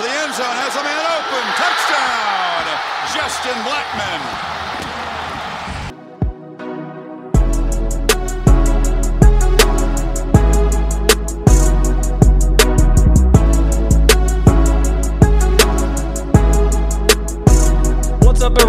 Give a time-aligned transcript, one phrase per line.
[0.00, 1.44] the end zone, has a man open.
[1.60, 2.64] Touchdown,
[3.12, 4.59] Justin Blackmon.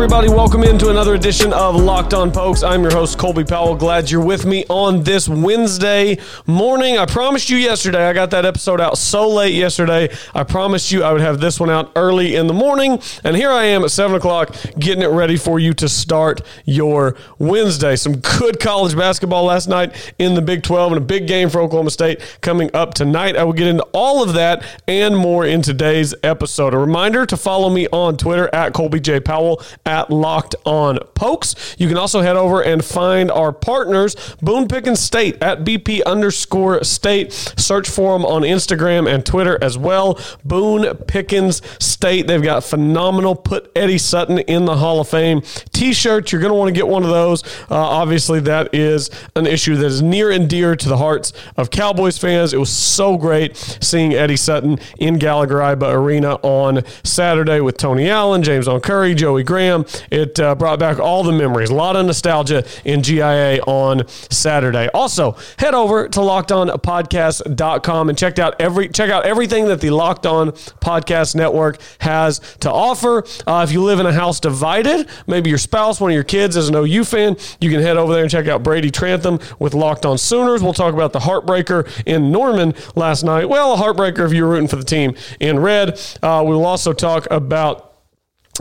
[0.03, 0.29] Everybody?
[0.29, 2.63] Welcome into another edition of Locked On Pokes.
[2.63, 3.75] I'm your host, Colby Powell.
[3.75, 6.97] Glad you're with me on this Wednesday morning.
[6.97, 10.09] I promised you yesterday, I got that episode out so late yesterday.
[10.33, 12.99] I promised you I would have this one out early in the morning.
[13.23, 17.15] And here I am at 7 o'clock getting it ready for you to start your
[17.37, 17.95] Wednesday.
[17.95, 21.61] Some good college basketball last night in the Big 12 and a big game for
[21.61, 23.37] Oklahoma State coming up tonight.
[23.37, 26.73] I will get into all of that and more in today's episode.
[26.73, 29.19] A reminder to follow me on Twitter at Colby J.
[29.19, 31.75] Powell at Locked On Pokes.
[31.77, 36.81] You can also head over and find our partners, Boone Pickens State at BP underscore
[36.85, 37.33] state.
[37.33, 40.17] Search for them on Instagram and Twitter as well.
[40.45, 42.27] Boone Pickens State.
[42.27, 45.41] They've got phenomenal Put Eddie Sutton in the Hall of Fame
[45.73, 46.31] t shirts.
[46.31, 47.43] You're going to want to get one of those.
[47.69, 51.69] Uh, obviously, that is an issue that is near and dear to the hearts of
[51.69, 52.53] Cowboys fans.
[52.53, 58.09] It was so great seeing Eddie Sutton in Gallagher Iba Arena on Saturday with Tony
[58.09, 59.80] Allen, JamesOn Curry, Joey Graham.
[60.09, 64.89] It uh, brought back all the memories, a lot of nostalgia in GIA on Saturday.
[64.93, 70.25] Also, head over to lockedonpodcast.com and check out every check out everything that the Locked
[70.25, 73.23] On Podcast Network has to offer.
[73.47, 76.55] Uh, if you live in a house divided, maybe your spouse, one of your kids
[76.55, 79.73] is an OU fan, you can head over there and check out Brady Trantham with
[79.73, 80.63] Locked On Sooners.
[80.63, 83.49] We'll talk about the heartbreaker in Norman last night.
[83.49, 85.99] Well, a heartbreaker if you're rooting for the team in red.
[86.21, 87.90] Uh, we will also talk about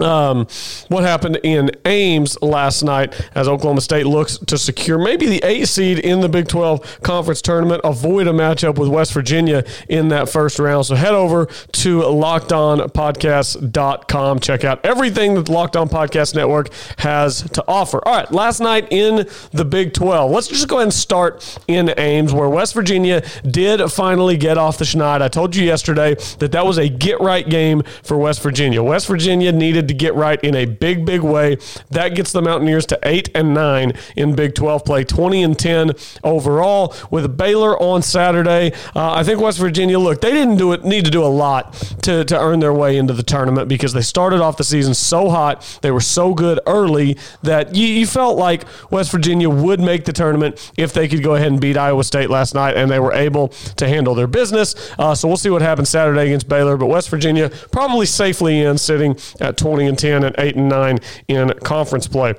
[0.02, 0.46] um,
[0.88, 5.66] what happened in Ames last night as Oklahoma State looks to secure maybe the eight
[5.66, 10.28] seed in the Big 12 conference tournament, avoid a matchup with West Virginia in that
[10.28, 10.86] first round.
[10.86, 14.40] So head over to lockedonpodcast.com.
[14.40, 18.00] Check out everything that the Locked On Podcast Network has to offer.
[18.06, 21.92] All right, last night in the Big 12, let's just go ahead and start in
[21.98, 25.22] Ames where West Virginia did finally get off the schneid.
[25.22, 28.82] I told you yesterday that that was a get right game for West Virginia.
[28.82, 31.58] West Virginia needed to get right in a big, big way.
[31.90, 35.92] That gets the Mountaineers to eight and nine in Big 12 play, 20 and 10
[36.22, 36.94] overall.
[37.10, 39.98] With Baylor on Saturday, uh, I think West Virginia.
[39.98, 40.84] Look, they didn't do it.
[40.84, 44.02] Need to do a lot to to earn their way into the tournament because they
[44.02, 45.78] started off the season so hot.
[45.82, 50.12] They were so good early that you, you felt like West Virginia would make the
[50.12, 53.12] tournament if they could go ahead and beat Iowa State last night, and they were
[53.12, 54.74] able to handle their business.
[54.98, 56.76] Uh, so we'll see what happens Saturday against Baylor.
[56.76, 60.68] But West Virginia probably safely in, sitting at 20 20 and 10 and 8 and
[60.68, 60.98] 9
[61.28, 62.34] in conference play.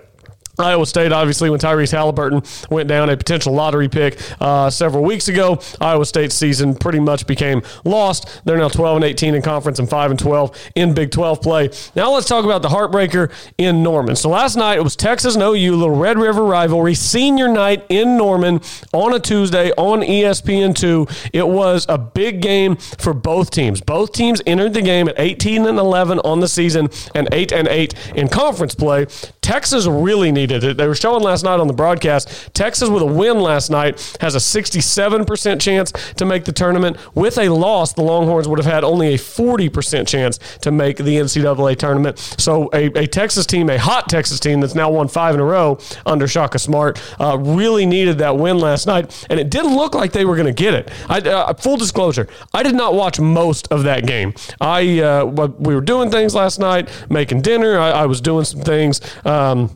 [0.64, 5.28] Iowa State, obviously, when Tyrese Halliburton went down, a potential lottery pick uh, several weeks
[5.28, 8.42] ago, Iowa State's season pretty much became lost.
[8.46, 11.70] They're now 12 and 18 in conference and 5 and 12 in Big 12 play.
[11.96, 14.16] Now let's talk about the heartbreaker in Norman.
[14.16, 18.18] So last night it was Texas and OU, little Red River rivalry, senior night in
[18.18, 18.62] Norman
[18.94, 21.30] on a Tuesday on ESPN2.
[21.34, 23.82] It was a big game for both teams.
[23.82, 27.68] Both teams entered the game at 18 and 11 on the season and 8 and
[27.68, 29.08] 8 in conference play.
[29.42, 32.54] Texas really needed They were showing last night on the broadcast.
[32.54, 36.98] Texas with a win last night has a 67% chance to make the tournament.
[37.16, 41.18] With a loss, the Longhorns would have had only a 40% chance to make the
[41.18, 42.18] NCAA tournament.
[42.38, 45.46] So a, a Texas team, a hot Texas team that's now won five in a
[45.46, 49.26] row under Shaka Smart, uh, really needed that win last night.
[49.30, 50.92] And it didn't look like they were going to get it.
[51.10, 54.34] I, uh, full disclosure, I did not watch most of that game.
[54.60, 57.80] I uh, we were doing things last night, making dinner.
[57.80, 59.02] I, I was doing some things.
[59.26, 59.70] Um,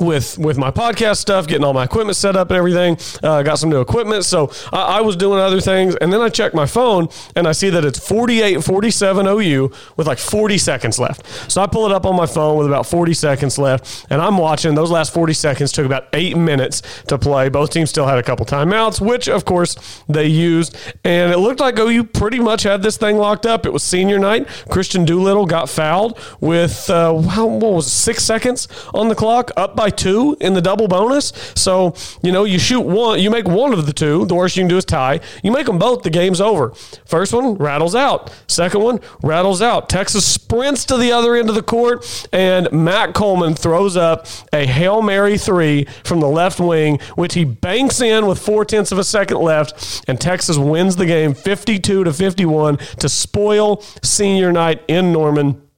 [0.00, 2.96] with with my podcast stuff, getting all my equipment set up and everything.
[3.22, 6.28] Uh, got some new equipment, so I, I, was doing other things, and then I
[6.28, 11.50] check my phone and I see that it's 48-47 OU with like 40 seconds left.
[11.50, 14.38] So I pull it up on my phone with about 40 seconds left, and I'm
[14.38, 14.74] watching.
[14.74, 17.48] Those last 40 seconds took about eight minutes to play.
[17.48, 19.76] Both teams still had a couple timeouts, which of course
[20.08, 23.66] they used, and it looked like OU pretty much had this thing locked up.
[23.66, 24.46] It was senior night.
[24.68, 29.76] Kristian Doolittle got fouled with uh, what was it, six seconds on the clock, up
[29.76, 31.32] by two in the double bonus.
[31.54, 34.26] So, you know, you shoot one, you make one of the two.
[34.26, 35.20] The worst you can do is tie.
[35.42, 36.70] You make them both, the game's over.
[37.04, 38.32] First one rattles out.
[38.46, 39.88] Second one rattles out.
[39.88, 44.66] Texas sprints to the other end of the court, and Matt Coleman throws up a
[44.66, 48.98] Hail Mary three from the left wing, which he banks in with four tenths of
[48.98, 54.82] a second left, and Texas wins the game 52 to 51 to spoil senior night
[54.88, 55.69] in Norman.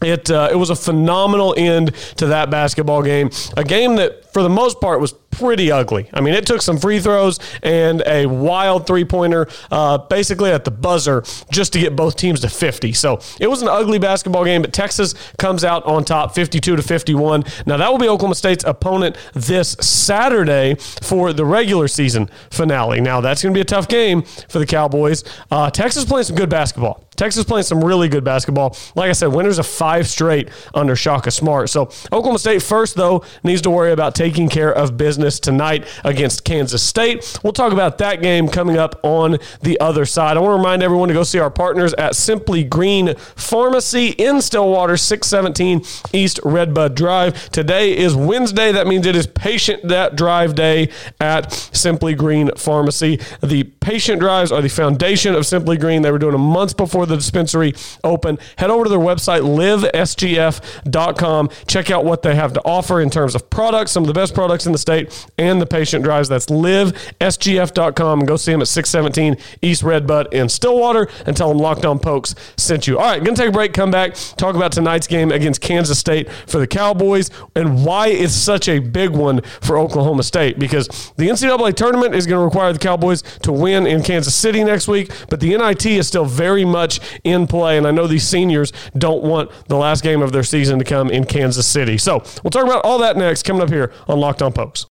[0.00, 3.30] It uh, it was a phenomenal end to that basketball game.
[3.56, 6.08] A game that, for the most part, was pretty ugly.
[6.12, 10.64] I mean, it took some free throws and a wild three pointer, uh, basically at
[10.64, 12.92] the buzzer, just to get both teams to 50.
[12.92, 16.82] So it was an ugly basketball game, but Texas comes out on top, 52 to
[16.82, 17.42] 51.
[17.66, 23.00] Now that will be Oklahoma State's opponent this Saturday for the regular season finale.
[23.00, 25.24] Now that's going to be a tough game for the Cowboys.
[25.50, 27.04] Uh, Texas playing some good basketball.
[27.18, 28.76] Texas playing some really good basketball.
[28.94, 31.68] Like I said, winners of five straight under Shaka Smart.
[31.68, 36.44] So Oklahoma State first, though, needs to worry about taking care of business tonight against
[36.44, 37.38] Kansas State.
[37.42, 40.36] We'll talk about that game coming up on the other side.
[40.36, 44.40] I want to remind everyone to go see our partners at Simply Green Pharmacy in
[44.40, 47.50] Stillwater, 617 East Redbud Drive.
[47.50, 48.72] Today is Wednesday.
[48.72, 50.90] That means it is patient drive day
[51.20, 53.20] at Simply Green Pharmacy.
[53.42, 56.02] The patient drives are the foundation of Simply Green.
[56.02, 58.38] They were doing a month before the dispensary opened.
[58.56, 61.50] Head over to their website, livesgf.com.
[61.66, 64.66] Check out what they have to offer in terms of products, some the best products
[64.66, 66.28] in the state, and the patient drives.
[66.28, 68.18] That's livesgf.com.
[68.18, 71.98] And go see them at 617 East Redbud in Stillwater and tell them Locked On
[71.98, 72.98] Pokes sent you.
[72.98, 75.98] All right, going to take a break, come back, talk about tonight's game against Kansas
[75.98, 80.88] State for the Cowboys and why it's such a big one for Oklahoma State because
[81.16, 84.88] the NCAA tournament is going to require the Cowboys to win in Kansas City next
[84.88, 87.76] week, but the NIT is still very much in play.
[87.78, 91.10] And I know these seniors don't want the last game of their season to come
[91.10, 91.98] in Kansas City.
[91.98, 94.86] So we'll talk about all that next coming up here on Locked On Pokes.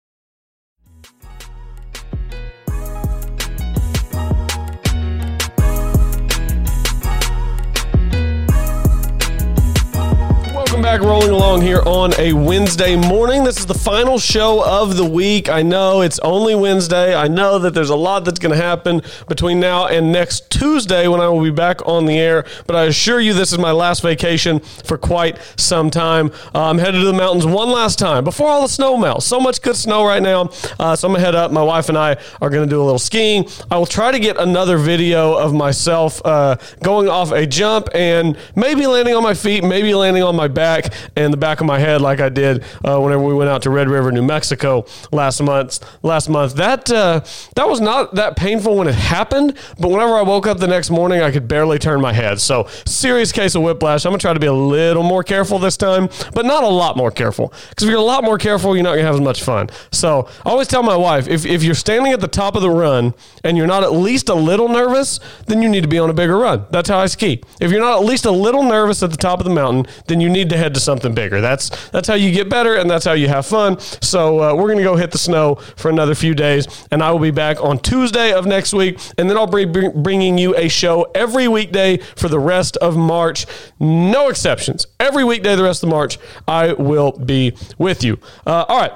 [10.93, 13.43] Back rolling along here on a Wednesday morning.
[13.43, 15.49] This is the final show of the week.
[15.49, 17.15] I know it's only Wednesday.
[17.15, 21.07] I know that there's a lot that's going to happen between now and next Tuesday
[21.07, 22.45] when I will be back on the air.
[22.67, 26.29] But I assure you, this is my last vacation for quite some time.
[26.53, 29.25] Uh, I'm headed to the mountains one last time before all the snow melts.
[29.25, 30.51] So much good snow right now.
[30.79, 31.51] Uh, so I'm going to head up.
[31.51, 33.47] My wife and I are going to do a little skiing.
[33.71, 38.37] I will try to get another video of myself uh, going off a jump and
[38.55, 41.67] maybe landing on my feet, maybe landing on my back back and the back of
[41.67, 44.85] my head like I did uh, whenever we went out to Red River, New Mexico
[45.11, 45.83] last month.
[46.03, 47.21] Last month, that uh,
[47.55, 50.89] that was not that painful when it happened, but whenever I woke up the next
[50.89, 52.39] morning, I could barely turn my head.
[52.39, 54.05] So serious case of whiplash.
[54.05, 56.97] I'm gonna try to be a little more careful this time, but not a lot
[56.97, 57.53] more careful.
[57.69, 59.69] Because if you're a lot more careful, you're not gonna have as much fun.
[59.91, 62.69] So I always tell my wife if if you're standing at the top of the
[62.69, 63.13] run
[63.43, 66.13] and you're not at least a little nervous, then you need to be on a
[66.13, 66.65] bigger run.
[66.71, 67.41] That's how I ski.
[67.59, 70.21] If you're not at least a little nervous at the top of the mountain, then
[70.21, 71.41] you need to head to something bigger.
[71.41, 73.79] That's that's how you get better, and that's how you have fun.
[73.79, 77.19] So uh, we're gonna go hit the snow for another few days, and I will
[77.19, 81.03] be back on Tuesday of next week, and then I'll be bringing you a show
[81.15, 83.45] every weekday for the rest of March.
[83.79, 84.87] No exceptions.
[84.99, 86.17] Every weekday the rest of March,
[86.47, 88.19] I will be with you.
[88.45, 88.93] Uh, all right.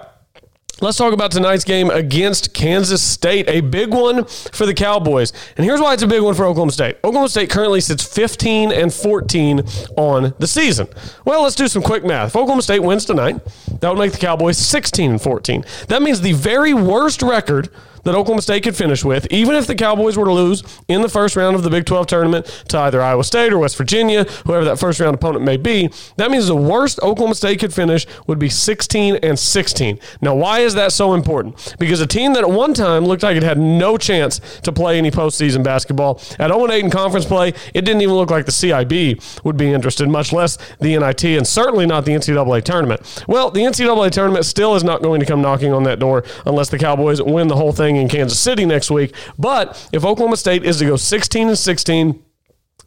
[0.79, 5.33] Let's talk about tonight's game against Kansas State, a big one for the Cowboys.
[5.57, 6.97] And here's why it's a big one for Oklahoma State.
[6.97, 9.63] Oklahoma State currently sits 15 and 14
[9.97, 10.88] on the season.
[11.25, 12.27] Well, let's do some quick math.
[12.27, 13.44] If Oklahoma State wins tonight,
[13.79, 15.65] that would make the Cowboys 16 and 14.
[15.88, 17.69] That means the very worst record
[18.04, 21.10] that Oklahoma State could finish with, even if the Cowboys were to lose in the
[21.10, 24.66] first round of the Big 12 tournament to either Iowa State or West Virginia, whoever
[24.66, 25.90] that first round opponent may be.
[26.18, 30.00] That means the worst Oklahoma State could finish would be 16 and 16.
[30.22, 31.76] Now, why is that so important?
[31.80, 34.98] Because a team that at one time looked like it had no chance to play
[34.98, 38.51] any postseason basketball at 0 8 in conference play, it didn't even look like the
[38.51, 43.24] CIB would be interested, much less the NIT, and certainly not the NCAA tournament.
[43.27, 46.70] Well, the NCAA tournament still is not going to come knocking on that door unless
[46.70, 49.13] the Cowboys win the whole thing in Kansas City next week.
[49.38, 52.24] But if Oklahoma State is to go 16 and 16,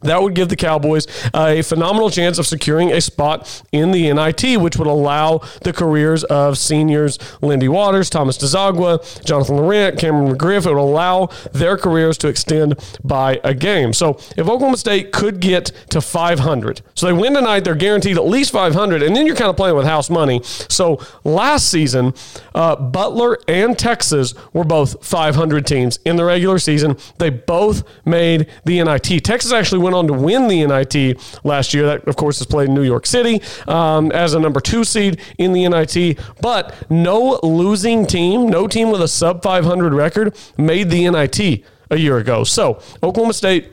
[0.01, 4.59] that would give the Cowboys a phenomenal chance of securing a spot in the NIT,
[4.59, 10.65] which would allow the careers of seniors Lindy Waters, Thomas Dziagwa, Jonathan Laurent, Cameron McGriff.
[10.65, 13.93] It would allow their careers to extend by a game.
[13.93, 18.25] So if Oklahoma State could get to 500, so they win tonight, they're guaranteed at
[18.25, 20.41] least 500, and then you're kind of playing with house money.
[20.43, 22.13] So last season,
[22.55, 26.97] uh, Butler and Texas were both 500 teams in the regular season.
[27.17, 29.23] They both made the NIT.
[29.23, 31.85] Texas actually went went on to win the NIT last year.
[31.85, 35.19] That, of course, is played in New York City um, as a number two seed
[35.37, 36.19] in the NIT.
[36.41, 41.97] But no losing team, no team with a sub 500 record made the NIT a
[41.97, 42.43] year ago.
[42.43, 43.71] So Oklahoma State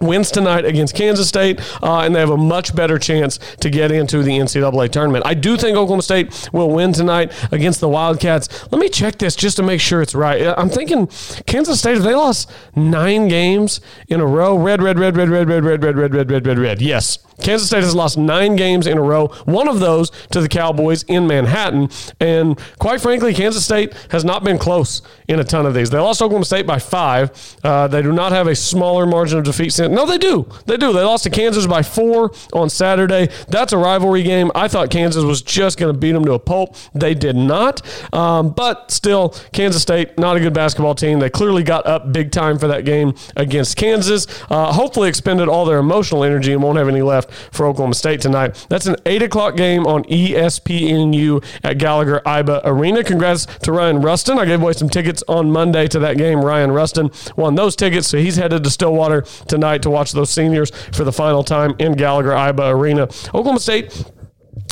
[0.00, 3.90] wins tonight against Kansas State, uh, and they have a much better chance to get
[3.90, 5.26] into the NCAA tournament.
[5.26, 8.70] I do think Oklahoma State will win tonight against the Wildcats.
[8.70, 10.54] Let me check this just to make sure it's right.
[10.56, 11.08] I'm thinking
[11.46, 14.56] Kansas State, have they lost nine games in a row?
[14.58, 16.80] Red, red, red, red, red, red, red, red, red, red, red, red, red.
[16.80, 17.18] Yes.
[17.40, 21.04] Kansas State has lost nine games in a row, one of those to the Cowboys
[21.04, 21.88] in Manhattan.
[22.20, 25.90] And quite frankly, Kansas State has not been close in a ton of these.
[25.90, 27.30] They lost Oklahoma State by five.
[27.62, 29.72] Uh, they do not have a smaller margin of defeat.
[29.88, 30.48] No, they do.
[30.66, 30.92] They do.
[30.92, 33.28] They lost to Kansas by four on Saturday.
[33.48, 34.50] That's a rivalry game.
[34.54, 36.76] I thought Kansas was just going to beat them to a pulp.
[36.94, 37.82] They did not.
[38.14, 41.18] Um, but still, Kansas State, not a good basketball team.
[41.18, 44.26] They clearly got up big time for that game against Kansas.
[44.50, 48.20] Uh, hopefully, expended all their emotional energy and won't have any left for Oklahoma State
[48.20, 48.66] tonight.
[48.68, 53.02] That's an 8 o'clock game on ESPNU at Gallagher Iba Arena.
[53.04, 54.38] Congrats to Ryan Rustin.
[54.38, 56.44] I gave away some tickets on Monday to that game.
[56.44, 60.70] Ryan Rustin won those tickets, so he's headed to Stillwater tonight to watch those seniors
[60.92, 63.02] for the final time in Gallagher Iba Arena.
[63.28, 64.04] Oklahoma State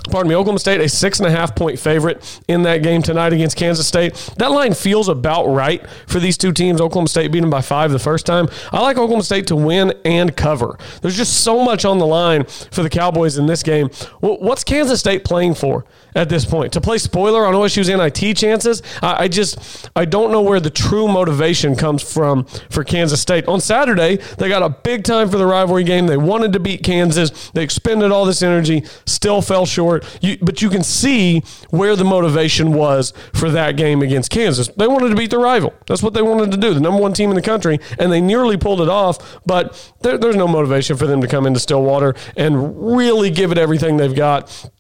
[0.07, 3.33] pardon me, Oklahoma State, a six and a half point favorite in that game tonight
[3.33, 4.15] against Kansas State.
[4.39, 6.81] That line feels about right for these two teams.
[6.81, 8.49] Oklahoma State beat them by five the first time.
[8.73, 10.79] I like Oklahoma State to win and cover.
[11.03, 13.89] There's just so much on the line for the Cowboys in this game.
[14.21, 15.85] What's Kansas State playing for
[16.15, 16.73] at this point?
[16.75, 18.83] To play spoiler on OSU's NIT chances?
[19.03, 23.47] I just, I don't know where the true motivation comes from for Kansas State.
[23.47, 26.07] On Saturday, they got a big time for the rivalry game.
[26.07, 27.51] They wanted to beat Kansas.
[27.51, 32.05] They expended all this energy, still fell short You, but you can see where the
[32.05, 34.69] motivation was for that game against Kansas.
[34.69, 35.75] They wanted to beat the rival.
[35.87, 38.21] That's what they wanted to do, the number one team in the country, and they
[38.21, 39.39] nearly pulled it off.
[39.47, 43.59] But there, there's no motivation for them to come into Stillwater and really give it
[43.59, 44.71] everything they've got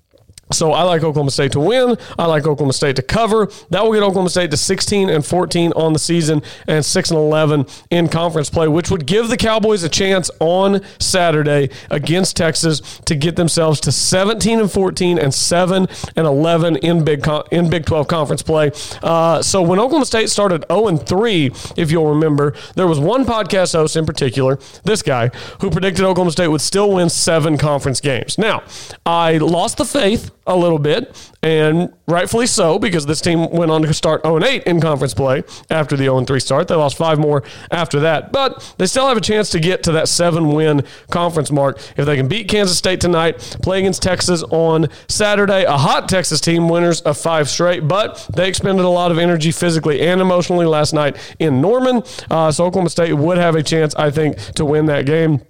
[0.52, 1.96] so I like Oklahoma State to win.
[2.18, 3.48] I like Oklahoma State to cover.
[3.70, 7.18] That will get Oklahoma State to 16 and 14 on the season and 6 and
[7.18, 13.00] 11 in conference play, which would give the Cowboys a chance on Saturday against Texas
[13.06, 17.84] to get themselves to 17 and 14 and 7 and 11 in Big in Big
[17.84, 18.70] 12 conference play.
[19.02, 23.24] Uh, so when Oklahoma State started 0 and 3, if you'll remember, there was one
[23.24, 25.28] podcast host in particular, this guy,
[25.60, 28.38] who predicted Oklahoma State would still win seven conference games.
[28.38, 28.62] Now,
[29.04, 33.82] I lost the faith a little bit, and rightfully so, because this team went on
[33.82, 36.68] to start 0 8 in conference play after the 0 3 start.
[36.68, 39.92] They lost five more after that, but they still have a chance to get to
[39.92, 44.42] that seven win conference mark if they can beat Kansas State tonight, play against Texas
[44.44, 45.64] on Saturday.
[45.64, 49.50] A hot Texas team, winners of five straight, but they expended a lot of energy
[49.50, 52.02] physically and emotionally last night in Norman.
[52.30, 55.42] Uh, so Oklahoma State would have a chance, I think, to win that game.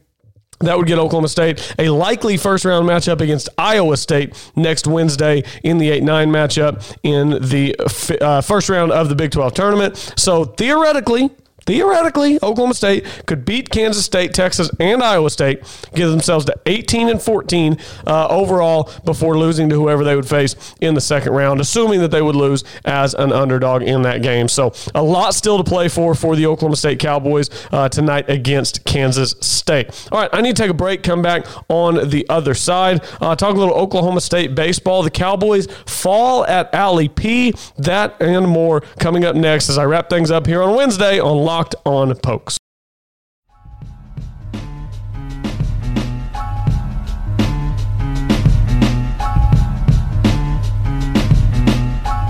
[0.60, 5.42] That would get Oklahoma State a likely first round matchup against Iowa State next Wednesday
[5.62, 7.76] in the 8 9 matchup in the
[8.20, 10.14] uh, first round of the Big 12 tournament.
[10.16, 11.30] So theoretically,
[11.66, 15.60] theoretically, Oklahoma State could beat Kansas State, Texas, and Iowa State,
[15.94, 20.54] give themselves to 18 and 14 uh, overall before losing to whoever they would face
[20.80, 24.48] in the second round, assuming that they would lose as an underdog in that game.
[24.48, 28.84] So a lot still to play for for the Oklahoma State Cowboys uh, tonight against
[28.84, 30.08] Kansas State.
[30.12, 31.02] All right, I need to take a break.
[31.02, 33.04] Come back on the other side.
[33.20, 35.02] Uh, talk a little Oklahoma State baseball.
[35.02, 37.54] The Cowboys fall at Allie P.
[37.76, 41.36] That and more coming up next as I wrap things up here on Wednesday on
[41.38, 42.58] Live Locked on Pokes.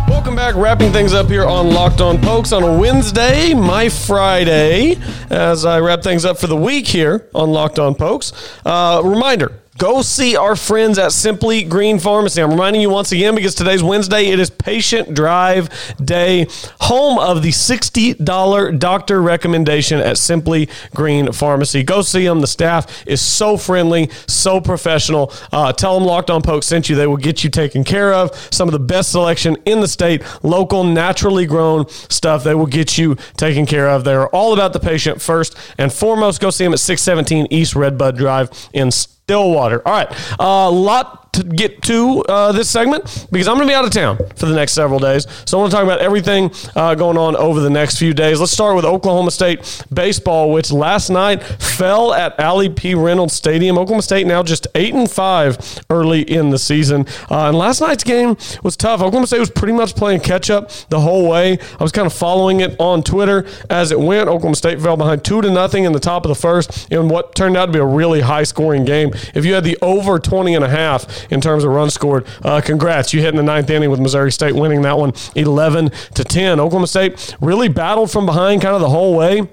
[0.07, 0.55] Welcome back.
[0.55, 4.95] Wrapping things up here on Locked On Pokes on a Wednesday, my Friday,
[5.29, 8.33] as I wrap things up for the week here on Locked On Pokes.
[8.65, 12.41] Uh, reminder Go see our friends at Simply Green Pharmacy.
[12.41, 14.29] I'm reminding you once again because today's Wednesday.
[14.29, 15.69] It is Patient Drive
[16.03, 16.47] Day,
[16.81, 21.83] home of the $60 doctor recommendation at Simply Green Pharmacy.
[21.83, 22.41] Go see them.
[22.41, 25.31] The staff is so friendly, so professional.
[25.53, 26.97] Uh, tell them Locked On Poke sent you.
[26.97, 28.35] They will get you taken care of.
[28.51, 32.45] Some of the best selection in the state, local, naturally grown stuff.
[32.45, 34.05] They will get you taken care of.
[34.05, 36.41] They are all about the patient first and foremost.
[36.41, 38.91] Go see them at 617 East Redbud Drive in
[39.27, 39.83] Stillwater.
[39.85, 40.09] All right.
[40.39, 43.85] A uh, lot to get to uh, this segment because I'm going to be out
[43.85, 45.27] of town for the next several days.
[45.45, 48.41] So I want to talk about everything uh, going on over the next few days.
[48.41, 52.95] Let's start with Oklahoma State baseball, which last night fell at Allie P.
[52.95, 53.79] Reynolds Stadium.
[53.79, 55.59] Oklahoma State now just eight and five
[55.91, 59.01] early in the season, uh, and last night's game was tough.
[59.01, 61.59] Oklahoma State was pretty much playing catch up the whole way.
[61.79, 64.29] I was kind of following it on Twitter as it went.
[64.29, 67.35] Oklahoma State fell behind two to nothing in the top of the first in what
[67.35, 69.11] turned out to be a really high scoring game.
[69.35, 72.27] If you had the over 20 and a half, in terms of runs scored.
[72.43, 75.91] Uh, congrats, you hit in the ninth inning with Missouri State winning that one 11
[76.15, 76.61] to 10.
[76.61, 79.49] Oklahoma State really battled from behind kind of the whole way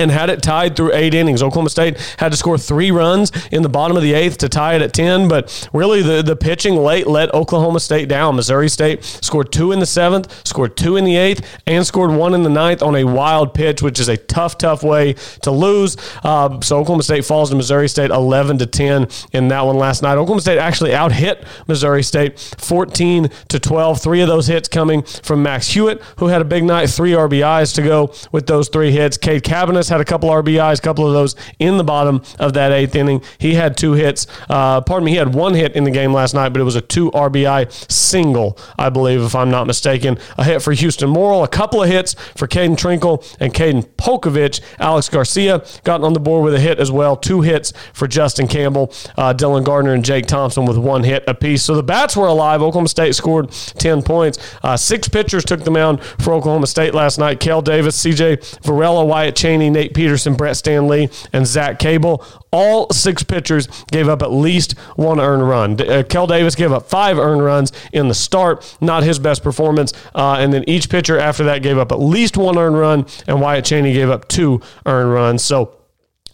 [0.00, 1.42] and had it tied through eight innings.
[1.42, 4.74] Oklahoma State had to score three runs in the bottom of the eighth to tie
[4.74, 8.36] it at 10, but really the, the pitching late let Oklahoma State down.
[8.36, 12.34] Missouri State scored two in the seventh, scored two in the eighth, and scored one
[12.34, 15.96] in the ninth on a wild pitch, which is a tough, tough way to lose.
[16.24, 20.02] Uh, so Oklahoma State falls to Missouri State 11 to 10 in that one last
[20.02, 20.14] night.
[20.14, 24.00] Oklahoma State actually out hit Missouri State 14 to 12.
[24.00, 27.74] Three of those hits coming from Max Hewitt, who had a big night, three RBIs
[27.74, 29.16] to go with those three hits.
[29.16, 32.72] Cade Cabbiness had a couple RBIs, a couple of those in the bottom of that
[32.72, 33.22] eighth inning.
[33.38, 34.26] He had two hits.
[34.48, 36.76] Uh, pardon me, he had one hit in the game last night, but it was
[36.76, 40.18] a two RBI single, I believe, if I'm not mistaken.
[40.38, 44.60] A hit for Hueston Morrill, a couple of hits for Caden Trinkle and Kaden Polcovich.
[44.78, 47.16] Alex Garcia got on the board with a hit as well.
[47.16, 51.62] Two hits for Justin Campbell, uh, Dylan Gardner, and Jake Thompson with one hit apiece.
[51.62, 52.62] So the bats were alive.
[52.62, 54.38] Oklahoma State scored 10 points.
[54.62, 57.40] Uh, six pitchers took the mound for Oklahoma State last night.
[57.40, 62.24] Kel Davis, CJ Varela, Wyatt Cheney, Nate Peterson, Brett Stanley, and Zach Cable.
[62.52, 65.80] All six pitchers gave up at least one earned run.
[65.80, 69.92] Uh, Kel Davis gave up five earned runs in the start, not his best performance.
[70.14, 73.40] Uh, and then each pitcher after that gave up at least one earned run, and
[73.40, 75.42] Wyatt Cheney gave up two earned runs.
[75.42, 75.76] So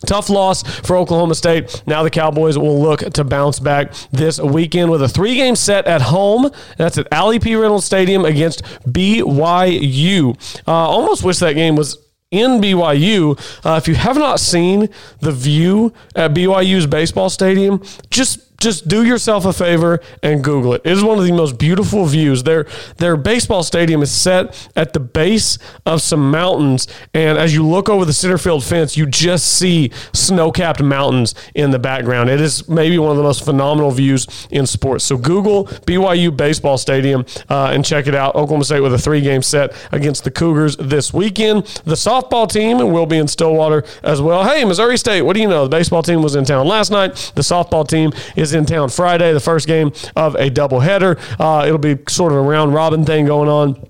[0.04, 1.82] Tough loss for Oklahoma State.
[1.86, 5.86] Now the Cowboys will look to bounce back this weekend with a three game set
[5.86, 6.50] at home.
[6.76, 7.56] That's at Allie P.
[7.56, 10.36] Reynolds Stadium against BYU.
[10.68, 11.96] Uh, almost wish that game was
[12.36, 13.38] in BYU.
[13.64, 14.88] Uh, if you have not seen
[15.20, 20.82] the view at BYU's baseball stadium, just just do yourself a favor and Google it.
[20.84, 22.42] It is one of the most beautiful views.
[22.42, 27.66] Their their baseball stadium is set at the base of some mountains, and as you
[27.66, 32.30] look over the center field fence, you just see snow-capped mountains in the background.
[32.30, 35.04] It is maybe one of the most phenomenal views in sports.
[35.04, 38.34] So Google BYU baseball stadium uh, and check it out.
[38.34, 41.64] Oklahoma State with a three-game set against the Cougars this weekend.
[41.84, 44.44] The softball team will be in Stillwater as well.
[44.44, 45.64] Hey, Missouri State, what do you know?
[45.64, 47.32] The baseball team was in town last night.
[47.34, 51.18] The softball team is is in town Friday, the first game of a doubleheader.
[51.40, 53.88] Uh, it'll be sort of a round robin thing going on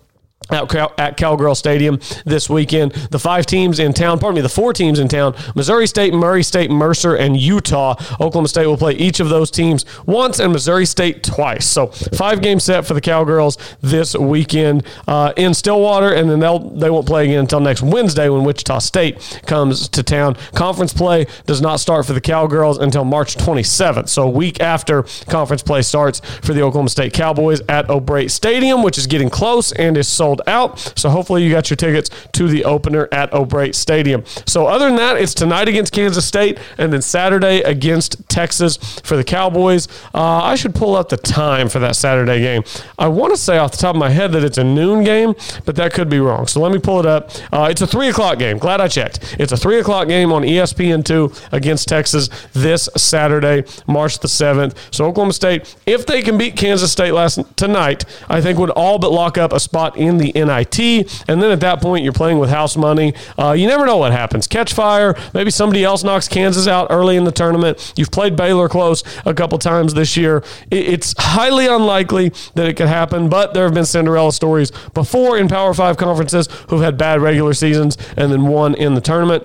[0.51, 2.93] at, Cowgirl Stadium this weekend.
[2.93, 6.43] The five teams in town, pardon me, the four teams in town Missouri State, Murray
[6.43, 7.95] State, Mercer, and Utah.
[8.15, 11.67] Oklahoma State will play each of those teams once and Missouri State twice.
[11.67, 16.59] So, five game set for the Cowgirls this weekend uh, in Stillwater, and then they'll,
[16.59, 20.37] they won't play again until next Wednesday when Wichita State comes to town.
[20.55, 24.09] Conference play does not start for the Cowgirls until March 27th.
[24.09, 28.83] So, a week after conference play starts for the Oklahoma State Cowboys at O'Brate Stadium,
[28.83, 30.79] which is getting close and is sold sold out.
[30.99, 34.25] So hopefully you got your tickets to the opener at O'Brate Stadium.
[34.47, 39.17] So other than that, it's tonight against Kansas State and then Saturday against Texas for
[39.17, 39.89] the Cowboys.
[40.15, 42.63] Uh, I should pull up the time for that Saturday game.
[42.99, 45.35] I want to say off the top of my head that it's a noon game,
[45.65, 46.47] but that could be wrong.
[46.47, 47.31] So let me pull it up.
[47.53, 48.59] Uh, it's a three o'clock game.
[48.59, 49.37] Glad I checked.
[49.39, 54.77] It's a three o'clock game on ESPN2 against Texas this Saturday, March the 7th.
[54.91, 58.99] So Oklahoma State, if they can beat Kansas State last tonight, I think would all
[58.99, 61.25] but lock up a spot in the the NIT.
[61.29, 63.15] And then at that point, you're playing with house money.
[63.39, 64.47] Uh, you never know what happens.
[64.47, 65.15] Catch fire.
[65.35, 67.93] Maybe somebody else knocks Kansas out early in the tournament.
[67.97, 70.43] You've played Baylor close a couple times this year.
[70.71, 75.49] It's highly unlikely that it could happen, but there have been Cinderella stories before in
[75.49, 79.45] Power Five conferences who've had bad regular seasons and then won in the tournament.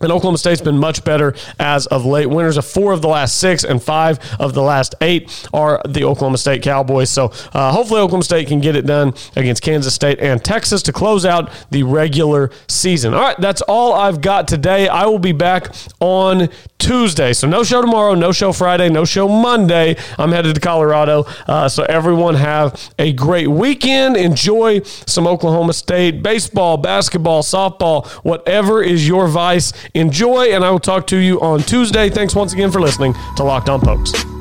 [0.00, 2.26] And Oklahoma State's been much better as of late.
[2.26, 6.02] Winners of four of the last six and five of the last eight are the
[6.02, 7.10] Oklahoma State Cowboys.
[7.10, 10.92] So uh, hopefully Oklahoma State can get it done against Kansas State and Texas to
[10.92, 13.14] close out the regular season.
[13.14, 14.88] All right, that's all I've got today.
[14.88, 16.48] I will be back on
[16.80, 17.32] Tuesday.
[17.32, 19.96] So no show tomorrow, no show Friday, no show Monday.
[20.18, 21.24] I'm headed to Colorado.
[21.46, 24.16] Uh, so everyone have a great weekend.
[24.16, 29.72] Enjoy some Oklahoma State baseball, basketball, softball, whatever is your vice.
[29.94, 32.10] Enjoy, and I will talk to you on Tuesday.
[32.10, 34.33] Thanks once again for listening to Locked On Pokes.